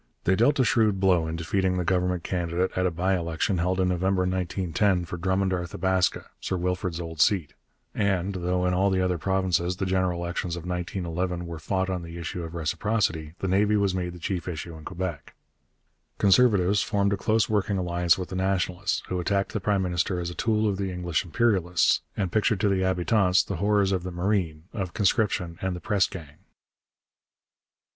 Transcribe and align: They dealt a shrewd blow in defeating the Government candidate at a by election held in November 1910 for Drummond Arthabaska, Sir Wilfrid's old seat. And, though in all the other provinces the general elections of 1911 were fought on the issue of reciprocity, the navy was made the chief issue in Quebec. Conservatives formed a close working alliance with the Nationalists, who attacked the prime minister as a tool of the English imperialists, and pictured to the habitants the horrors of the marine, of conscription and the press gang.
They 0.23 0.35
dealt 0.35 0.57
a 0.59 0.65
shrewd 0.65 0.99
blow 0.99 1.27
in 1.27 1.35
defeating 1.35 1.77
the 1.77 1.83
Government 1.83 2.23
candidate 2.23 2.75
at 2.75 2.87
a 2.87 2.89
by 2.89 3.15
election 3.15 3.59
held 3.59 3.79
in 3.79 3.89
November 3.89 4.23
1910 4.23 5.05
for 5.05 5.15
Drummond 5.15 5.51
Arthabaska, 5.53 6.25
Sir 6.39 6.57
Wilfrid's 6.57 6.99
old 6.99 7.21
seat. 7.21 7.53
And, 7.93 8.33
though 8.33 8.65
in 8.65 8.73
all 8.73 8.89
the 8.89 8.99
other 8.99 9.19
provinces 9.19 9.77
the 9.77 9.85
general 9.85 10.19
elections 10.23 10.55
of 10.55 10.65
1911 10.65 11.45
were 11.45 11.59
fought 11.59 11.91
on 11.91 12.01
the 12.01 12.17
issue 12.17 12.41
of 12.41 12.55
reciprocity, 12.55 13.35
the 13.41 13.47
navy 13.47 13.77
was 13.77 13.93
made 13.93 14.13
the 14.13 14.17
chief 14.17 14.47
issue 14.47 14.75
in 14.75 14.85
Quebec. 14.85 15.35
Conservatives 16.17 16.81
formed 16.81 17.13
a 17.13 17.15
close 17.15 17.47
working 17.47 17.77
alliance 17.77 18.17
with 18.17 18.29
the 18.29 18.35
Nationalists, 18.35 19.03
who 19.09 19.19
attacked 19.19 19.53
the 19.53 19.59
prime 19.59 19.83
minister 19.83 20.19
as 20.19 20.31
a 20.31 20.33
tool 20.33 20.67
of 20.67 20.77
the 20.77 20.91
English 20.91 21.23
imperialists, 21.23 22.01
and 22.17 22.31
pictured 22.31 22.59
to 22.61 22.69
the 22.69 22.79
habitants 22.81 23.43
the 23.43 23.57
horrors 23.57 23.91
of 23.91 24.01
the 24.01 24.09
marine, 24.11 24.63
of 24.73 24.95
conscription 24.95 25.59
and 25.61 25.75
the 25.75 25.79
press 25.79 26.07
gang. 26.07 26.37